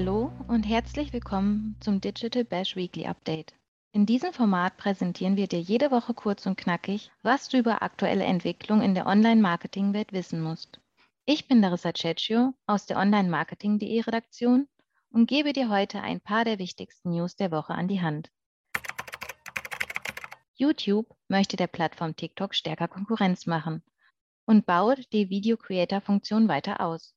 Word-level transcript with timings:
Hallo 0.00 0.32
und 0.48 0.62
herzlich 0.62 1.12
willkommen 1.12 1.76
zum 1.80 2.00
Digital 2.00 2.42
Bash 2.42 2.74
Weekly 2.74 3.04
Update. 3.04 3.52
In 3.92 4.06
diesem 4.06 4.32
Format 4.32 4.78
präsentieren 4.78 5.36
wir 5.36 5.46
dir 5.46 5.60
jede 5.60 5.90
Woche 5.90 6.14
kurz 6.14 6.46
und 6.46 6.56
knackig, 6.56 7.10
was 7.22 7.50
du 7.50 7.58
über 7.58 7.82
aktuelle 7.82 8.24
Entwicklungen 8.24 8.80
in 8.80 8.94
der 8.94 9.04
Online-Marketing-Welt 9.04 10.14
wissen 10.14 10.40
musst. 10.40 10.80
Ich 11.26 11.48
bin 11.48 11.60
Larissa 11.60 11.92
Cecchio 11.94 12.54
aus 12.66 12.86
der 12.86 12.96
Online-Marketing.de 12.96 14.00
Redaktion 14.00 14.68
und 15.10 15.28
gebe 15.28 15.52
dir 15.52 15.68
heute 15.68 16.00
ein 16.00 16.22
paar 16.22 16.46
der 16.46 16.58
wichtigsten 16.58 17.10
News 17.10 17.36
der 17.36 17.50
Woche 17.50 17.74
an 17.74 17.86
die 17.86 18.00
Hand. 18.00 18.30
YouTube 20.54 21.14
möchte 21.28 21.58
der 21.58 21.66
Plattform 21.66 22.16
TikTok 22.16 22.54
stärker 22.54 22.88
Konkurrenz 22.88 23.44
machen 23.44 23.82
und 24.46 24.64
baut 24.64 25.12
die 25.12 25.28
Video 25.28 25.58
Creator 25.58 26.00
Funktion 26.00 26.48
weiter 26.48 26.80
aus. 26.80 27.14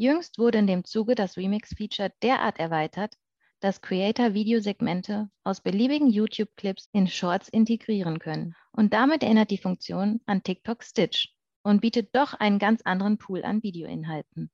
Jüngst 0.00 0.38
wurde 0.38 0.56
in 0.56 0.66
dem 0.66 0.86
Zuge 0.86 1.14
das 1.14 1.36
Remix-Feature 1.36 2.10
derart 2.22 2.58
erweitert, 2.58 3.18
dass 3.60 3.82
Creator 3.82 4.32
Videosegmente 4.32 5.28
aus 5.44 5.60
beliebigen 5.60 6.08
YouTube-Clips 6.08 6.88
in 6.92 7.06
Shorts 7.06 7.50
integrieren 7.50 8.18
können. 8.18 8.54
Und 8.72 8.94
damit 8.94 9.22
erinnert 9.22 9.50
die 9.50 9.58
Funktion 9.58 10.22
an 10.24 10.42
TikTok 10.42 10.84
Stitch 10.84 11.34
und 11.62 11.82
bietet 11.82 12.16
doch 12.16 12.32
einen 12.32 12.58
ganz 12.58 12.80
anderen 12.80 13.18
Pool 13.18 13.44
an 13.44 13.62
Videoinhalten. 13.62 14.50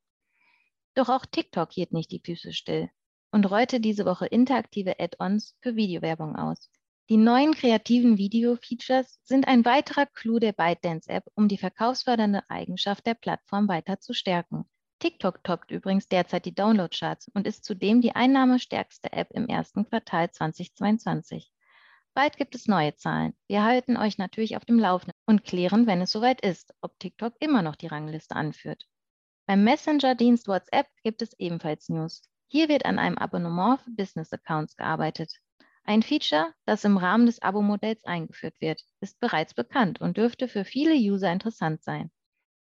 Doch 0.97 1.09
auch 1.09 1.25
TikTok 1.25 1.71
hielt 1.71 1.93
nicht 1.93 2.11
die 2.11 2.23
Füße 2.25 2.53
still 2.53 2.91
und 3.31 3.49
rollte 3.49 3.79
diese 3.79 4.05
Woche 4.05 4.27
interaktive 4.27 4.99
Add-ons 4.99 5.55
für 5.61 5.77
Videowerbung 5.77 6.35
aus. 6.35 6.73
Die 7.09 7.19
neuen 7.19 7.55
kreativen 7.55 8.19
Video-Features 8.19 9.21
sind 9.23 9.47
ein 9.47 9.65
weiterer 9.65 10.07
Clou 10.07 10.41
der 10.41 10.55
ByteDance-App, 10.55 11.23
um 11.37 11.47
die 11.47 11.59
verkaufsfördernde 11.59 12.43
Eigenschaft 12.51 13.07
der 13.07 13.15
Plattform 13.15 13.69
weiter 13.69 14.01
zu 14.01 14.13
stärken. 14.13 14.65
TikTok 14.99 15.45
toppt 15.45 15.71
übrigens 15.71 16.09
derzeit 16.09 16.47
die 16.47 16.55
Download-Charts 16.55 17.29
und 17.35 17.47
ist 17.47 17.65
zudem 17.65 18.01
die 18.01 18.17
einnahmestärkste 18.17 19.13
App 19.13 19.31
im 19.33 19.47
ersten 19.47 19.87
Quartal 19.89 20.31
2022. 20.31 21.53
Bald 22.15 22.39
gibt 22.39 22.55
es 22.55 22.67
neue 22.67 22.97
Zahlen. 22.97 23.35
Wir 23.47 23.63
halten 23.63 23.99
euch 23.99 24.17
natürlich 24.17 24.57
auf 24.57 24.65
dem 24.65 24.79
Laufenden 24.79 25.13
und 25.27 25.45
klären, 25.45 25.87
wenn 25.87 26.01
es 26.01 26.13
soweit 26.13 26.41
ist, 26.41 26.73
ob 26.81 26.99
TikTok 26.99 27.35
immer 27.41 27.61
noch 27.61 27.77
die 27.77 27.89
Rangliste 27.89 28.35
anführt. 28.35 28.87
Beim 29.47 29.65
Messenger-Dienst 29.65 30.49
WhatsApp 30.49 30.87
gibt 31.03 31.21
es 31.21 31.39
ebenfalls 31.39 31.91
News. 31.91 32.23
Hier 32.49 32.71
wird 32.71 32.87
an 32.87 32.99
einem 32.99 33.19
Abonnement 33.19 33.81
für 33.83 33.91
Business-Accounts 33.91 34.77
gearbeitet. 34.77 35.31
Ein 35.85 36.03
Feature, 36.03 36.55
das 36.65 36.85
im 36.85 36.97
Rahmen 36.97 37.27
des 37.27 37.43
Abo-Modells 37.43 38.03
eingeführt 38.05 38.61
wird, 38.61 38.81
ist 39.01 39.21
bereits 39.21 39.53
bekannt 39.53 40.01
und 40.01 40.17
dürfte 40.17 40.49
für 40.49 40.65
viele 40.65 40.95
User 40.95 41.31
interessant 41.31 41.83
sein. 41.83 42.11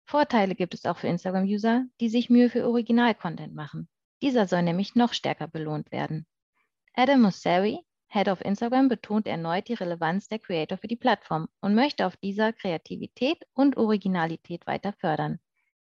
Vorteile 0.09 0.55
gibt 0.55 0.73
es 0.73 0.85
auch 0.85 0.99
für 0.99 1.09
Instagram-User, 1.09 1.85
die 2.01 2.09
sich 2.09 2.31
Mühe 2.31 2.49
für 2.49 2.65
Original-Content 2.65 3.55
machen. 3.55 3.89
Dieser 4.23 4.47
soll 4.47 4.63
nämlich 4.63 4.95
noch 4.95 5.13
stärker 5.13 5.49
belohnt 5.49 5.91
werden. 5.91 6.27
Adam 6.95 7.23
Mosseri, 7.23 7.81
Head 8.07 8.29
of 8.29 8.41
Instagram, 8.41 8.89
betont 8.89 9.27
erneut 9.27 9.67
die 9.67 9.75
Relevanz 9.75 10.29
der 10.29 10.39
Creator 10.39 10.79
für 10.79 10.87
die 10.87 10.97
Plattform 10.97 11.49
und 11.61 11.75
möchte 11.75 12.07
auf 12.07 12.17
dieser 12.17 12.53
Kreativität 12.53 13.45
und 13.53 13.77
Originalität 13.77 14.67
weiter 14.69 14.93
fördern. 14.93 15.41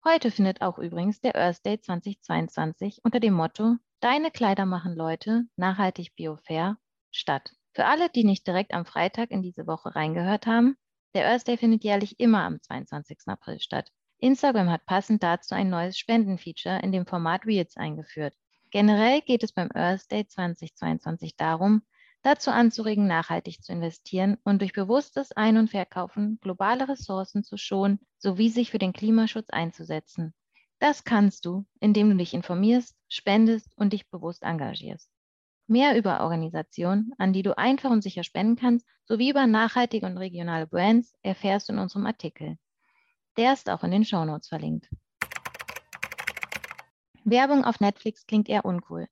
Heute 0.04 0.32
findet 0.32 0.62
auch 0.62 0.78
übrigens 0.78 1.20
der 1.20 1.36
Earth 1.36 1.64
Day 1.64 1.80
2022 1.80 3.00
unter 3.04 3.20
dem 3.20 3.34
Motto 3.34 3.76
Deine 4.00 4.30
Kleider 4.30 4.66
machen 4.66 4.96
Leute, 4.96 5.44
nachhaltig 5.56 6.16
biofair 6.16 6.76
statt. 7.12 7.52
Für 7.72 7.86
alle, 7.86 8.08
die 8.08 8.24
nicht 8.24 8.46
direkt 8.46 8.72
am 8.74 8.84
Freitag 8.84 9.30
in 9.30 9.42
diese 9.42 9.66
Woche 9.66 9.94
reingehört 9.94 10.46
haben, 10.46 10.76
der 11.14 11.26
Earth 11.28 11.46
Day 11.46 11.56
findet 11.56 11.84
jährlich 11.84 12.18
immer 12.18 12.42
am 12.42 12.60
22. 12.60 13.18
April 13.26 13.60
statt. 13.60 13.92
Instagram 14.20 14.68
hat 14.68 14.84
passend 14.84 15.22
dazu 15.22 15.54
ein 15.54 15.70
neues 15.70 15.96
Spendenfeature 15.96 16.80
in 16.82 16.90
dem 16.90 17.06
Format 17.06 17.46
Reels 17.46 17.76
eingeführt. 17.76 18.34
Generell 18.70 19.20
geht 19.20 19.44
es 19.44 19.52
beim 19.52 19.70
Earth 19.72 20.10
Day 20.10 20.26
2022 20.26 21.36
darum, 21.36 21.82
dazu 22.22 22.50
anzuregen, 22.50 23.06
nachhaltig 23.06 23.62
zu 23.62 23.72
investieren 23.72 24.36
und 24.42 24.60
durch 24.60 24.72
bewusstes 24.72 25.30
Ein- 25.32 25.56
und 25.56 25.70
Verkaufen 25.70 26.38
globale 26.40 26.88
Ressourcen 26.88 27.44
zu 27.44 27.56
schonen 27.56 28.00
sowie 28.18 28.48
sich 28.48 28.72
für 28.72 28.78
den 28.78 28.92
Klimaschutz 28.92 29.50
einzusetzen. 29.50 30.34
Das 30.80 31.04
kannst 31.04 31.44
du, 31.44 31.64
indem 31.78 32.10
du 32.10 32.16
dich 32.16 32.34
informierst, 32.34 32.96
spendest 33.08 33.70
und 33.76 33.92
dich 33.92 34.10
bewusst 34.10 34.42
engagierst. 34.42 35.10
Mehr 35.68 35.96
über 35.96 36.22
Organisationen, 36.22 37.12
an 37.18 37.32
die 37.32 37.42
du 37.42 37.56
einfach 37.56 37.90
und 37.90 38.02
sicher 38.02 38.24
spenden 38.24 38.56
kannst, 38.56 38.86
sowie 39.04 39.30
über 39.30 39.46
nachhaltige 39.46 40.06
und 40.06 40.18
regionale 40.18 40.66
Brands 40.66 41.14
erfährst 41.22 41.68
du 41.68 41.74
in 41.74 41.78
unserem 41.78 42.06
Artikel. 42.06 42.58
Der 43.38 43.52
ist 43.52 43.70
auch 43.70 43.84
in 43.84 43.92
den 43.92 44.04
Shownotes 44.04 44.48
verlinkt. 44.48 44.90
Werbung 47.22 47.64
auf 47.64 47.78
Netflix 47.78 48.26
klingt 48.26 48.48
eher 48.48 48.64
uncool. 48.64 49.06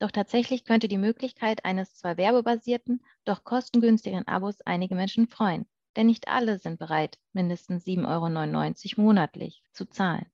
Doch 0.00 0.10
tatsächlich 0.10 0.64
könnte 0.64 0.88
die 0.88 0.98
Möglichkeit 0.98 1.64
eines 1.64 1.94
zwar 1.94 2.16
werbebasierten, 2.16 3.00
doch 3.24 3.44
kostengünstigen 3.44 4.26
Abos 4.26 4.60
einige 4.62 4.96
Menschen 4.96 5.28
freuen. 5.28 5.64
Denn 5.94 6.06
nicht 6.06 6.26
alle 6.26 6.58
sind 6.58 6.80
bereit, 6.80 7.18
mindestens 7.32 7.84
7,99 7.84 8.96
Euro 8.96 9.02
monatlich 9.02 9.62
zu 9.72 9.84
zahlen. 9.86 10.26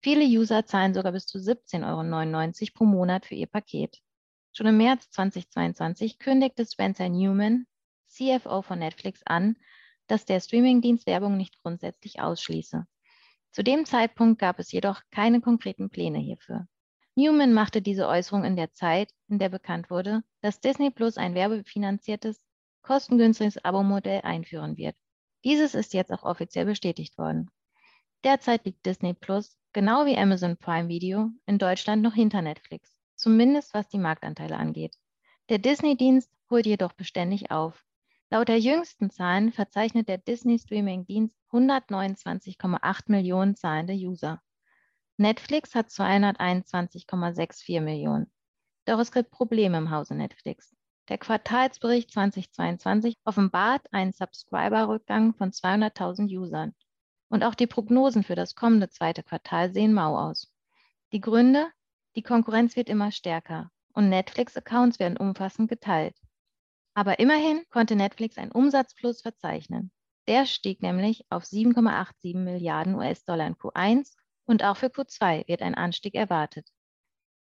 Viele 0.00 0.24
User 0.24 0.66
zahlen 0.66 0.92
sogar 0.92 1.12
bis 1.12 1.26
zu 1.26 1.38
17,99 1.38 2.62
Euro 2.62 2.70
pro 2.74 2.84
Monat 2.84 3.24
für 3.24 3.34
ihr 3.34 3.46
Paket. 3.46 3.98
Schon 4.52 4.66
im 4.66 4.76
März 4.76 5.10
2022 5.10 6.18
kündigte 6.18 6.66
Spencer 6.66 7.08
Newman, 7.08 7.66
CFO 8.08 8.60
von 8.60 8.78
Netflix, 8.78 9.22
an, 9.24 9.56
dass 10.10 10.24
der 10.24 10.40
Streamingdienst 10.40 11.06
Werbung 11.06 11.36
nicht 11.36 11.62
grundsätzlich 11.62 12.20
ausschließe. 12.20 12.86
Zu 13.52 13.62
dem 13.62 13.84
Zeitpunkt 13.84 14.40
gab 14.40 14.58
es 14.58 14.72
jedoch 14.72 15.02
keine 15.10 15.40
konkreten 15.40 15.90
Pläne 15.90 16.18
hierfür. 16.18 16.66
Newman 17.16 17.52
machte 17.52 17.82
diese 17.82 18.08
Äußerung 18.08 18.44
in 18.44 18.56
der 18.56 18.72
Zeit, 18.72 19.12
in 19.28 19.38
der 19.38 19.48
bekannt 19.48 19.90
wurde, 19.90 20.22
dass 20.40 20.60
Disney 20.60 20.90
Plus 20.90 21.16
ein 21.16 21.34
werbefinanziertes, 21.34 22.40
kostengünstiges 22.82 23.64
Abo-Modell 23.64 24.22
einführen 24.22 24.76
wird. 24.76 24.96
Dieses 25.44 25.74
ist 25.74 25.94
jetzt 25.94 26.12
auch 26.12 26.22
offiziell 26.22 26.64
bestätigt 26.64 27.18
worden. 27.18 27.50
Derzeit 28.24 28.64
liegt 28.64 28.86
Disney 28.86 29.14
Plus, 29.14 29.58
genau 29.72 30.06
wie 30.06 30.16
Amazon 30.16 30.56
Prime 30.56 30.88
Video, 30.88 31.30
in 31.46 31.58
Deutschland 31.58 32.02
noch 32.02 32.14
hinter 32.14 32.42
Netflix, 32.42 32.96
zumindest 33.16 33.74
was 33.74 33.88
die 33.88 33.98
Marktanteile 33.98 34.56
angeht. 34.56 34.96
Der 35.48 35.58
Disney-Dienst 35.58 36.30
holt 36.48 36.66
jedoch 36.66 36.92
beständig 36.92 37.50
auf 37.50 37.84
Laut 38.32 38.46
der 38.46 38.60
jüngsten 38.60 39.10
Zahlen 39.10 39.50
verzeichnet 39.50 40.08
der 40.08 40.18
Disney-Streaming-Dienst 40.18 41.34
129,8 41.50 43.02
Millionen 43.08 43.56
zahlende 43.56 43.94
User. 43.94 44.40
Netflix 45.16 45.74
hat 45.74 45.88
221,64 45.88 47.80
Millionen. 47.80 48.30
Doch 48.84 49.00
es 49.00 49.10
gibt 49.10 49.32
Probleme 49.32 49.78
im 49.78 49.90
Hause 49.90 50.14
Netflix. 50.14 50.76
Der 51.08 51.18
Quartalsbericht 51.18 52.12
2022 52.12 53.16
offenbart 53.24 53.92
einen 53.92 54.12
Subscriber-Rückgang 54.12 55.34
von 55.34 55.50
200.000 55.50 56.32
Usern. 56.38 56.76
Und 57.30 57.42
auch 57.42 57.56
die 57.56 57.66
Prognosen 57.66 58.22
für 58.22 58.36
das 58.36 58.54
kommende 58.54 58.90
zweite 58.90 59.24
Quartal 59.24 59.72
sehen 59.72 59.92
mau 59.92 60.16
aus. 60.16 60.54
Die 61.12 61.20
Gründe? 61.20 61.66
Die 62.14 62.22
Konkurrenz 62.22 62.76
wird 62.76 62.88
immer 62.88 63.10
stärker 63.10 63.72
und 63.92 64.08
Netflix-Accounts 64.08 65.00
werden 65.00 65.16
umfassend 65.16 65.68
geteilt. 65.68 66.14
Aber 66.94 67.18
immerhin 67.18 67.64
konnte 67.70 67.96
Netflix 67.96 68.36
einen 68.36 68.52
Umsatzplus 68.52 69.22
verzeichnen. 69.22 69.90
Der 70.26 70.46
stieg 70.46 70.82
nämlich 70.82 71.24
auf 71.30 71.44
7,87 71.44 72.36
Milliarden 72.36 72.94
US-Dollar 72.94 73.46
in 73.46 73.56
Q1 73.56 74.14
und 74.44 74.64
auch 74.64 74.76
für 74.76 74.86
Q2 74.86 75.48
wird 75.48 75.62
ein 75.62 75.74
Anstieg 75.74 76.14
erwartet. 76.14 76.68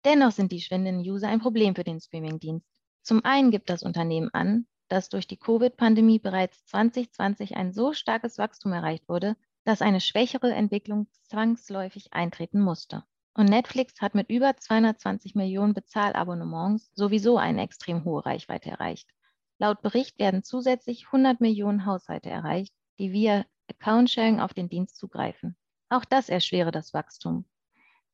Dennoch 0.04 0.32
sind 0.32 0.52
die 0.52 0.60
schwindenden 0.60 1.02
User 1.02 1.28
ein 1.28 1.40
Problem 1.40 1.74
für 1.74 1.84
den 1.84 2.00
Streamingdienst. 2.00 2.66
Zum 3.02 3.24
einen 3.24 3.50
gibt 3.50 3.70
das 3.70 3.82
Unternehmen 3.82 4.30
an, 4.32 4.66
dass 4.88 5.08
durch 5.08 5.26
die 5.26 5.38
Covid-Pandemie 5.38 6.18
bereits 6.18 6.64
2020 6.66 7.56
ein 7.56 7.72
so 7.72 7.92
starkes 7.92 8.38
Wachstum 8.38 8.72
erreicht 8.72 9.08
wurde, 9.08 9.36
dass 9.64 9.80
eine 9.80 10.00
schwächere 10.00 10.52
Entwicklung 10.52 11.08
zwangsläufig 11.22 12.12
eintreten 12.12 12.60
musste. 12.60 13.04
Und 13.34 13.48
Netflix 13.48 14.00
hat 14.00 14.14
mit 14.14 14.28
über 14.28 14.56
220 14.56 15.34
Millionen 15.34 15.72
Bezahlabonnements 15.72 16.90
sowieso 16.94 17.38
eine 17.38 17.62
extrem 17.62 18.04
hohe 18.04 18.26
Reichweite 18.26 18.70
erreicht. 18.70 19.08
Laut 19.62 19.80
Bericht 19.80 20.18
werden 20.18 20.42
zusätzlich 20.42 21.06
100 21.06 21.40
Millionen 21.40 21.86
Haushalte 21.86 22.28
erreicht, 22.28 22.74
die 22.98 23.12
via 23.12 23.46
Account-Sharing 23.70 24.40
auf 24.40 24.54
den 24.54 24.68
Dienst 24.68 24.96
zugreifen. 24.96 25.56
Auch 25.88 26.04
das 26.04 26.28
erschwere 26.28 26.72
das 26.72 26.92
Wachstum. 26.92 27.44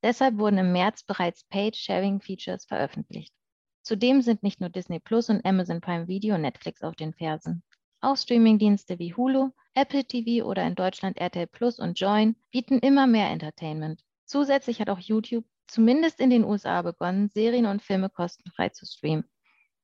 Deshalb 0.03 0.37
wurden 0.37 0.59
im 0.59 0.73
März 0.73 1.05
bereits 1.05 1.45
Paid-Sharing-Features 1.45 2.67
veröffentlicht. 2.67 3.33
Zudem 3.81 4.21
sind 4.21 4.43
nicht 4.43 4.61
nur 4.61 4.69
Disney 4.69 5.00
Plus 5.00 5.31
und 5.31 5.43
Amazon 5.47 5.81
Prime 5.81 6.06
Video 6.06 6.35
und 6.35 6.43
Netflix 6.43 6.83
auf 6.83 6.97
den 6.97 7.15
Fersen. 7.15 7.62
Auch 8.03 8.19
Streamingdienste 8.19 8.99
wie 8.99 9.15
Hulu, 9.15 9.49
Apple 9.73 10.05
TV 10.05 10.47
oder 10.47 10.67
in 10.67 10.75
Deutschland 10.75 11.17
RTL 11.17 11.47
Plus 11.47 11.79
und 11.79 11.99
Join 11.99 12.37
bieten 12.51 12.79
immer 12.81 13.06
mehr 13.06 13.31
Entertainment. 13.31 14.05
Zusätzlich 14.27 14.83
hat 14.83 14.91
auch 14.91 15.01
YouTube 15.01 15.47
zumindest 15.67 16.21
in 16.21 16.29
den 16.29 16.44
USA 16.44 16.83
begonnen, 16.83 17.31
Serien 17.31 17.65
und 17.65 17.81
Filme 17.81 18.11
kostenfrei 18.11 18.69
zu 18.69 18.85
streamen. 18.85 19.25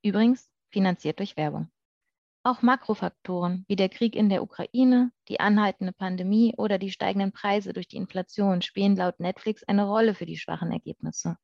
Übrigens, 0.02 0.50
finanziert 0.74 1.20
durch 1.20 1.38
Werbung. 1.38 1.70
Auch 2.42 2.60
Makrofaktoren 2.60 3.64
wie 3.68 3.76
der 3.76 3.88
Krieg 3.88 4.14
in 4.14 4.28
der 4.28 4.42
Ukraine, 4.42 5.12
die 5.28 5.40
anhaltende 5.40 5.92
Pandemie 5.92 6.52
oder 6.58 6.76
die 6.76 6.90
steigenden 6.90 7.32
Preise 7.32 7.72
durch 7.72 7.88
die 7.88 7.96
Inflation 7.96 8.60
spielen 8.60 8.96
laut 8.96 9.18
Netflix 9.18 9.62
eine 9.62 9.86
Rolle 9.86 10.14
für 10.14 10.26
die 10.26 10.36
schwachen 10.36 10.70
Ergebnisse. 10.72 11.38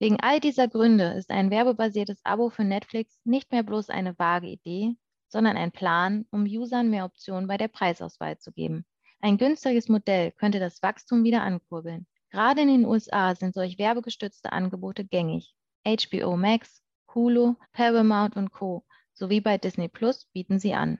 Wegen 0.00 0.20
all 0.20 0.40
dieser 0.40 0.68
Gründe 0.68 1.14
ist 1.14 1.30
ein 1.30 1.50
werbebasiertes 1.50 2.20
Abo 2.24 2.50
für 2.50 2.64
Netflix 2.64 3.18
nicht 3.24 3.52
mehr 3.52 3.62
bloß 3.62 3.88
eine 3.88 4.18
vage 4.18 4.48
Idee, 4.48 4.96
sondern 5.28 5.56
ein 5.56 5.72
Plan, 5.72 6.26
um 6.30 6.42
Usern 6.42 6.90
mehr 6.90 7.04
Optionen 7.04 7.46
bei 7.46 7.56
der 7.56 7.68
Preisauswahl 7.68 8.38
zu 8.38 8.52
geben. 8.52 8.84
Ein 9.20 9.38
günstiges 9.38 9.88
Modell 9.88 10.32
könnte 10.32 10.58
das 10.58 10.82
Wachstum 10.82 11.24
wieder 11.24 11.42
ankurbeln. 11.42 12.06
Gerade 12.30 12.62
in 12.62 12.68
den 12.68 12.84
USA 12.84 13.34
sind 13.34 13.54
solch 13.54 13.78
werbegestützte 13.78 14.52
Angebote 14.52 15.04
gängig. 15.06 15.54
HBO 15.86 16.36
Max, 16.36 16.82
Hulu, 17.14 17.54
Paramount 17.72 18.36
und 18.36 18.50
Co. 18.50 18.84
sowie 19.12 19.40
bei 19.40 19.58
Disney 19.58 19.88
Plus 19.88 20.26
bieten 20.32 20.58
sie 20.58 20.74
an. 20.74 20.98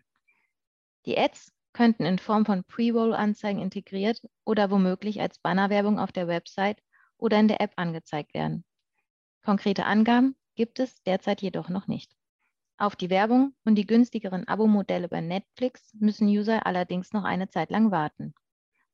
Die 1.06 1.18
Ads 1.18 1.52
könnten 1.72 2.04
in 2.04 2.18
Form 2.18 2.46
von 2.46 2.64
Pre-Roll-Anzeigen 2.64 3.60
integriert 3.60 4.22
oder 4.44 4.70
womöglich 4.70 5.20
als 5.20 5.38
Bannerwerbung 5.38 5.98
auf 5.98 6.12
der 6.12 6.28
Website 6.28 6.80
oder 7.18 7.38
in 7.38 7.48
der 7.48 7.60
App 7.60 7.72
angezeigt 7.76 8.32
werden. 8.34 8.64
Konkrete 9.44 9.84
Angaben 9.84 10.36
gibt 10.54 10.78
es 10.78 11.02
derzeit 11.02 11.42
jedoch 11.42 11.68
noch 11.68 11.88
nicht. 11.88 12.14
Auf 12.76 12.96
die 12.96 13.10
Werbung 13.10 13.54
und 13.64 13.74
die 13.74 13.86
günstigeren 13.86 14.48
Abo-Modelle 14.48 15.08
bei 15.08 15.20
Netflix 15.20 15.92
müssen 15.94 16.28
User 16.28 16.66
allerdings 16.66 17.12
noch 17.12 17.24
eine 17.24 17.48
Zeit 17.48 17.70
lang 17.70 17.90
warten. 17.90 18.34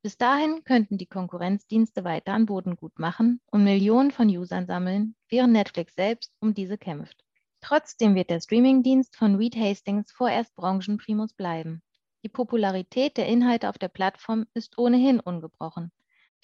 Bis 0.03 0.17
dahin 0.17 0.65
könnten 0.65 0.97
die 0.97 1.07
Konkurrenzdienste 1.07 2.05
weiter 2.05 2.33
an 2.33 2.47
Boden 2.47 2.77
gut 2.77 2.99
machen 2.99 3.41
und 3.51 3.65
Millionen 3.65 4.11
von 4.11 4.29
Usern 4.29 4.67
sammeln, 4.67 5.15
während 5.29 5.53
Netflix 5.53 5.95
selbst 5.95 6.33
um 6.41 6.55
diese 6.55 6.79
kämpft. 6.79 7.23
Trotzdem 7.61 8.15
wird 8.15 8.31
der 8.31 8.41
Streamingdienst 8.41 9.15
von 9.15 9.35
Reed 9.35 9.57
Hastings 9.57 10.11
vorerst 10.11 10.57
Branchenprimus 10.57 11.35
bleiben. 11.35 11.83
Die 12.25 12.31
Popularität 12.31 13.19
der 13.19 13.27
Inhalte 13.27 13.69
auf 13.69 13.77
der 13.77 13.89
Plattform 13.89 14.47
ist 14.55 14.79
ohnehin 14.79 15.21
ungebrochen. 15.21 15.93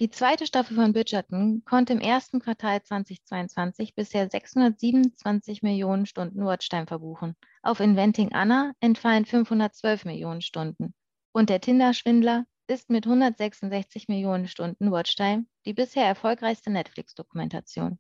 Die 0.01 0.11
zweite 0.11 0.47
Staffel 0.47 0.77
von 0.77 0.93
Bridgerton 0.93 1.63
konnte 1.65 1.95
im 1.95 2.01
ersten 2.01 2.41
Quartal 2.41 2.83
2022 2.83 3.95
bisher 3.95 4.29
627 4.29 5.63
Millionen 5.63 6.05
Stunden 6.05 6.45
Watchtime 6.45 6.87
verbuchen. 6.87 7.35
Auf 7.63 7.81
Inventing 7.81 8.33
Anna 8.33 8.73
entfallen 8.81 9.25
512 9.25 10.05
Millionen 10.05 10.43
Stunden. 10.43 10.93
Und 11.33 11.49
der 11.49 11.63
Tinder-Schwindler 11.63 12.45
ist 12.69 12.91
mit 12.91 13.07
166 13.07 14.09
Millionen 14.09 14.49
Stunden 14.49 14.91
Watchtime 14.91 15.47
die 15.65 15.75
bisher 15.75 16.05
erfolgreichste 16.05 16.71
Netflix-Dokumentation. 16.71 17.99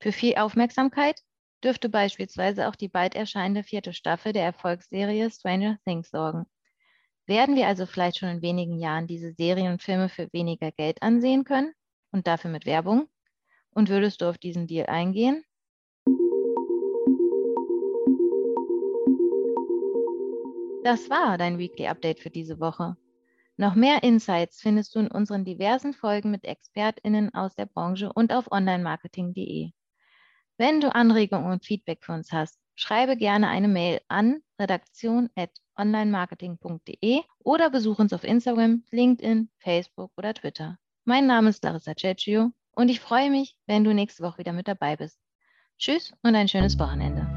Für 0.00 0.12
viel 0.12 0.36
Aufmerksamkeit 0.36 1.22
dürfte 1.64 1.88
beispielsweise 1.88 2.68
auch 2.68 2.76
die 2.76 2.88
bald 2.88 3.14
erscheinende 3.14 3.62
vierte 3.62 3.92
Staffel 3.92 4.32
der 4.32 4.44
Erfolgsserie 4.44 5.30
Stranger 5.30 5.78
Things 5.84 6.10
sorgen. 6.10 6.46
Werden 7.26 7.56
wir 7.56 7.66
also 7.66 7.86
vielleicht 7.86 8.18
schon 8.18 8.28
in 8.28 8.42
wenigen 8.42 8.78
Jahren 8.78 9.06
diese 9.06 9.32
Serien 9.32 9.72
und 9.72 9.82
Filme 9.82 10.08
für 10.08 10.32
weniger 10.32 10.70
Geld 10.70 11.02
ansehen 11.02 11.44
können 11.44 11.72
und 12.12 12.26
dafür 12.26 12.50
mit 12.50 12.66
Werbung? 12.66 13.08
Und 13.70 13.88
würdest 13.88 14.20
du 14.20 14.26
auf 14.26 14.38
diesen 14.38 14.66
Deal 14.66 14.86
eingehen? 14.86 15.44
Das 20.84 21.10
war 21.10 21.36
dein 21.36 21.58
Weekly 21.58 21.88
Update 21.88 22.20
für 22.20 22.30
diese 22.30 22.60
Woche. 22.60 22.96
Noch 23.58 23.74
mehr 23.74 24.02
Insights 24.02 24.60
findest 24.60 24.94
du 24.94 24.98
in 24.98 25.08
unseren 25.08 25.44
diversen 25.44 25.94
Folgen 25.94 26.30
mit 26.30 26.44
ExpertInnen 26.44 27.32
aus 27.34 27.54
der 27.54 27.64
Branche 27.66 28.12
und 28.12 28.32
auf 28.32 28.52
onlinemarketing.de. 28.52 29.70
Wenn 30.58 30.80
du 30.80 30.94
Anregungen 30.94 31.50
und 31.50 31.64
Feedback 31.64 32.04
für 32.04 32.12
uns 32.12 32.30
hast, 32.32 32.60
schreibe 32.74 33.16
gerne 33.16 33.48
eine 33.48 33.68
Mail 33.68 34.02
an 34.08 34.42
redaktion.onlinemarketing.de 34.58 37.22
oder 37.38 37.70
besuche 37.70 38.02
uns 38.02 38.12
auf 38.12 38.24
Instagram, 38.24 38.84
LinkedIn, 38.90 39.48
Facebook 39.58 40.12
oder 40.16 40.34
Twitter. 40.34 40.76
Mein 41.04 41.26
Name 41.26 41.50
ist 41.50 41.62
Larissa 41.64 41.94
Cecchio 41.96 42.50
und 42.72 42.90
ich 42.90 43.00
freue 43.00 43.30
mich, 43.30 43.56
wenn 43.66 43.84
du 43.84 43.94
nächste 43.94 44.22
Woche 44.22 44.38
wieder 44.38 44.52
mit 44.52 44.68
dabei 44.68 44.96
bist. 44.96 45.18
Tschüss 45.78 46.12
und 46.22 46.34
ein 46.34 46.48
schönes 46.48 46.78
Wochenende. 46.78 47.35